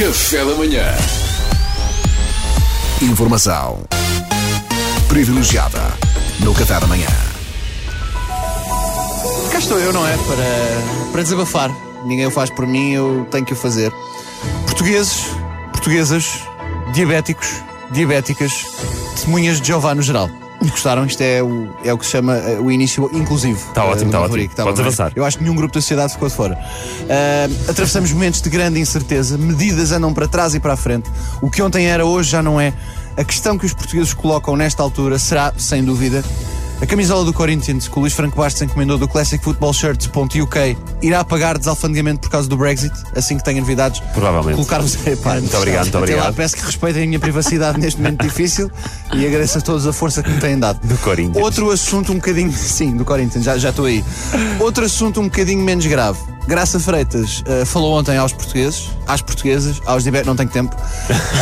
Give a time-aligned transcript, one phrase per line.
[0.00, 0.82] Café da manhã.
[3.02, 3.82] Informação
[5.06, 5.78] privilegiada
[6.42, 7.06] no Café da Manhã.
[9.52, 10.16] Cá estou eu, não é?
[10.16, 11.70] Para, para desabafar.
[12.06, 13.92] Ninguém o faz por mim, eu tenho que o fazer.
[14.64, 15.26] Portugueses,
[15.70, 16.44] portuguesas,
[16.94, 18.64] diabéticos, diabéticas,
[19.16, 20.30] testemunhas de Jeová no geral.
[20.68, 21.06] Gostaram?
[21.06, 23.58] Isto é o, é o que se chama eh, o início inclusivo.
[23.72, 24.48] Tá ótimo, eh, tá do ótimo.
[24.54, 24.88] tá Podes não é?
[24.88, 25.12] avançar.
[25.16, 26.58] Eu acho que nenhum grupo da sociedade ficou de fora.
[27.08, 31.10] Ah, atravessamos momentos de grande incerteza, medidas andam para trás e para a frente.
[31.40, 32.74] O que ontem era, hoje já não é.
[33.16, 36.22] A questão que os portugueses colocam nesta altura será, sem dúvida,
[36.80, 41.24] a camisola do Corinthians que o Luís Franco Bastos encomendou do Classic Football Shirts.uk irá
[41.24, 44.00] pagar desalfandegamento por causa do Brexit, assim que tenha novidades.
[44.12, 44.56] Provavelmente.
[44.56, 45.06] Colocar-vos.
[45.06, 46.34] Epá, Muito obrigado, muito até lá obrigado.
[46.34, 48.70] peço que respeitem a minha privacidade neste momento difícil
[49.14, 50.80] e agradeço a todos a força que me têm dado.
[50.86, 51.44] Do Corinthians.
[51.44, 52.52] Outro assunto um bocadinho.
[52.56, 54.04] Sim, do Corinthians, já já estou aí.
[54.58, 56.18] Outro assunto um bocadinho menos grave.
[56.50, 60.74] Graça Freitas eh, falou ontem aos portugueses, às portuguesas, aos diabéticos, não tenho tempo.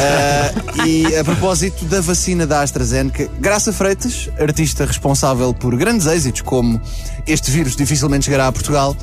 [0.00, 0.54] Eh,
[0.86, 6.78] e a propósito da vacina da AstraZeneca, Graça Freitas, artista responsável por grandes êxitos como
[7.26, 8.94] este vírus dificilmente chegará a Portugal,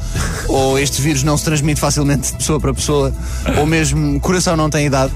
[0.47, 3.12] ou este vírus não se transmite facilmente de pessoa para pessoa,
[3.58, 5.12] ou mesmo coração não tem idade.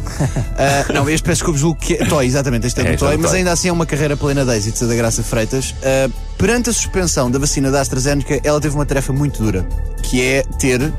[0.57, 2.97] Eh, não, este peço desculpa, julgo que é Toy, exatamente, este é, É, do é
[2.97, 5.69] Toy, mas ainda assim é uma carreira plena de êxitos, a da Graça Freitas.
[5.69, 9.65] Uh, perante a suspensão da vacina da AstraZeneca, ela teve uma tarefa muito dura,
[10.09, 10.91] que é ter,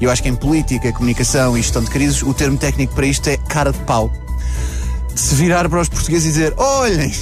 [0.00, 3.28] eu acho que em política, comunicação e gestão de crises, o termo técnico para isto
[3.28, 4.12] é cara de pau.
[5.14, 7.12] De se virar para os portugueses e dizer: olhem,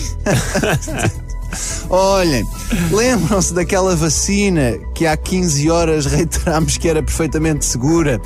[1.89, 2.45] olhem,
[2.91, 8.20] lembram-se daquela vacina que há 15 horas reiterámos que era perfeitamente segura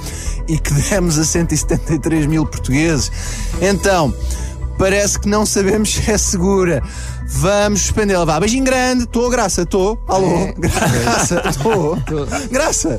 [0.47, 3.11] e que demos a 173 mil portugueses?
[3.61, 4.15] Então,
[4.79, 6.83] parece que não sabemos se é segura.
[7.31, 8.25] Vamos suspendê-la.
[8.25, 9.03] Vá, beijinho grande.
[9.05, 10.03] Estou, graça, estou.
[10.09, 11.99] Alô, graça, estou.
[12.51, 12.97] Graça.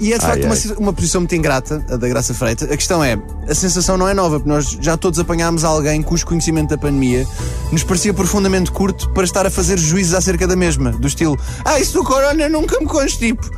[0.00, 0.56] E é de Ai, facto uma, ai.
[0.60, 2.64] si- uma posição muito ingrata, a da Graça Freita.
[2.64, 6.24] A questão é, a sensação não é nova, porque nós já todos apanhámos alguém cujo
[6.24, 7.26] conhecimento da pandemia
[7.70, 10.92] nos parecia profundamente curto para estar a fazer juízes acerca da mesma.
[10.92, 13.50] Do estilo, ah, isso do corona nunca me constipo.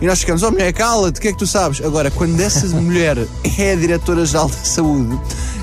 [0.00, 1.84] E nós ficamos, oh mulher, cala-te, o que é que tu sabes?
[1.84, 3.18] Agora, quando essa mulher
[3.58, 5.18] é a diretora-geral da saúde,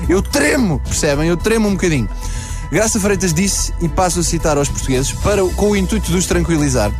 [0.08, 1.28] eu tremo, percebem?
[1.28, 2.08] Eu tremo um bocadinho.
[2.70, 6.26] Graça Freitas disse, e passo a citar aos portugueses, para, com o intuito de os
[6.26, 6.90] tranquilizar,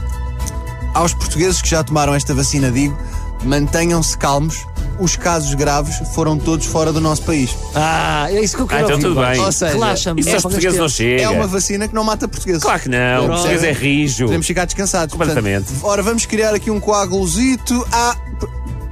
[0.94, 2.96] aos portugueses que já tomaram esta vacina, digo,
[3.44, 4.64] mantenham-se calmos,
[4.98, 7.54] os casos graves foram todos fora do nosso país.
[7.74, 9.08] Ah, é isso que eu Ah, quero então ouvir.
[9.08, 9.40] tudo bem.
[9.40, 10.20] Ou seja, Relaxa-me.
[10.20, 11.22] Isso é aos portugueses não nós chega.
[11.22, 12.62] É uma vacina que não mata portugueses.
[12.62, 13.24] Claro que não.
[13.24, 14.24] O português é rijo.
[14.24, 15.12] Podemos ficar descansados.
[15.12, 15.64] Completamente.
[15.66, 17.86] Portanto, ora, vamos criar aqui um coagulosito.
[17.92, 18.16] Ah,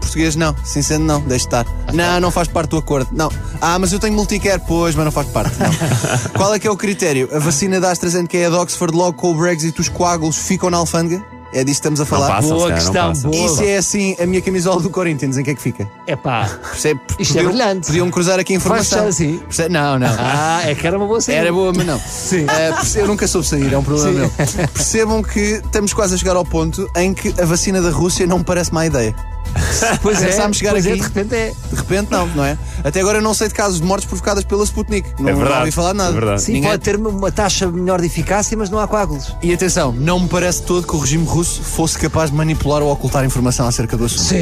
[0.05, 0.55] português não.
[0.65, 1.67] Sim sendo não, deixe estar.
[1.93, 3.09] Não, não faz parte do acordo.
[3.13, 3.31] Não.
[3.61, 5.57] Ah, mas eu tenho multicare, pois, mas não faz parte.
[5.59, 5.71] Não.
[6.37, 7.29] Qual é que é o critério?
[7.33, 10.71] A vacina da AstraZeneca é a de Oxford, logo com o Brexit os coágulos ficam
[10.71, 11.23] na alfândega?
[11.53, 12.27] É disso que estamos a falar?
[12.27, 13.37] passam, Boa questão, boa.
[13.37, 15.89] E se é assim, a minha camisola do Corinthians, em que é que fica?
[16.05, 16.49] É pá.
[16.73, 17.01] Percebe?
[17.17, 17.87] Isto é brilhante.
[17.87, 18.99] Podiam cruzar aqui a informação.
[18.99, 19.39] fechar assim?
[19.39, 19.69] Percebe?
[19.73, 20.09] Não, não.
[20.19, 21.43] Ah, é que era uma boa saída.
[21.43, 22.01] Era boa, mas não.
[22.01, 22.47] Sim.
[22.47, 24.19] Perce- eu nunca soube sair, é um problema Sim.
[24.19, 24.69] meu.
[24.69, 28.39] Percebam que estamos quase a chegar ao ponto em que a vacina da Rússia não
[28.39, 29.15] me parece má ideia.
[30.03, 31.01] Pois é, Pensámos chegar pois é, aqui.
[31.01, 31.53] de repente é.
[31.71, 32.57] De repente, não, não é?
[32.83, 35.09] Até agora eu não sei de casos de mortes provocadas pela Sputnik.
[35.19, 36.11] Não, É verdade, não ouvi falar de nada.
[36.11, 36.43] é verdade.
[36.43, 39.35] Sim, Ninguém- pode ter uma taxa melhor de eficácia, mas não há coágulos.
[39.43, 42.91] E atenção, não me parece todo que o regime russo fosse capaz de manipular ou
[42.93, 44.23] ocultar informação acerca do assunto.
[44.23, 44.37] Sim,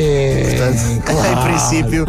[0.49, 2.07] Portanto, em princípio,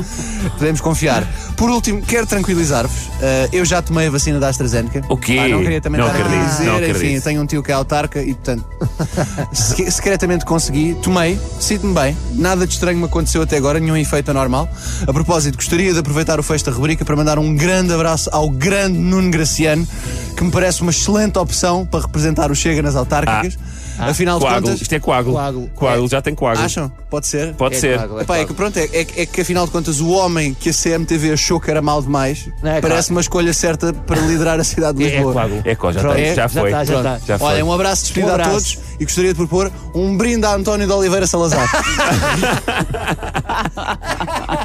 [0.57, 1.27] podemos confiar.
[1.55, 3.09] Por último, quero tranquilizar-vos.
[3.21, 5.01] eh, eu já tomei a vacina da AstraZeneca.
[5.07, 5.37] O quê?
[5.39, 6.65] Ah, não queria também Não estar aqui a acredito, dizer.
[6.65, 7.15] não Enfim, acredito.
[7.15, 8.65] eu tenho um tio que é autarca e, portanto,
[9.53, 10.95] se- secretamente consegui.
[11.01, 12.17] Tomei, sinto-me bem.
[12.33, 14.69] Nada de estranho me aconteceu até agora, nenhum efeito anormal.
[15.07, 18.49] A propósito, gostaria de aproveitar o fecho da rubrica para mandar um grande abraço ao
[18.49, 19.87] grande Nuno Graciano,
[20.35, 23.57] que me parece uma excelente opção para representar o Chega nas autárquicas.
[23.99, 24.67] Afinal de Coágulo.
[24.67, 25.35] contas, Isto é coágulo.
[25.35, 25.69] Coágulo.
[25.75, 26.65] Coágulo, já tem coágulo.
[26.65, 26.91] acham?
[27.09, 27.53] Pode ser?
[27.55, 27.97] Pode É ser.
[27.97, 30.53] coágulo, é Epá, é que pronto, é, é, é que afinal de contas o homem
[30.53, 34.59] que a CMTV achou que era mal demais É, parece uma escolha certa para liderar
[34.59, 35.33] a cidade de É, é Lisboa.
[35.33, 35.61] coágulo.
[35.65, 36.71] É já, tem, é, já já foi.
[36.71, 37.19] tá, já Pronto, tá.
[37.25, 37.47] já foi.
[37.47, 40.55] Olha, um abraço de despedida Um a todos e gostaria de propor um brinde a
[40.55, 41.69] António de Oliveira Salazar.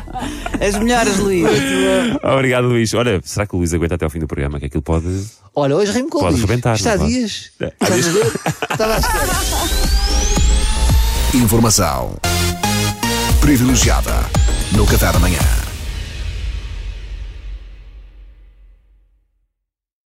[0.67, 1.47] As melhores, Luís.
[2.23, 2.93] Obrigado, Luís.
[2.95, 4.59] Olha, será que o Luís aguenta até ao fim do programa?
[4.59, 5.07] Que aquilo pode.
[5.55, 6.49] Olha, hoje rimo com o Pode Luís.
[6.49, 7.15] rebentar, Está há não pode?
[7.15, 7.51] dias.
[7.61, 8.13] É, há Estás a dias.
[8.13, 8.41] ver?
[8.73, 9.29] Estava à espera.
[11.35, 12.17] Informação
[13.41, 14.15] privilegiada
[14.73, 15.39] no Café da Manhã.